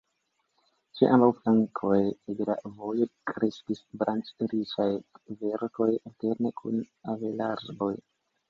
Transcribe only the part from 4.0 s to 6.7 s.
branĉriĉaj kverkoj alterne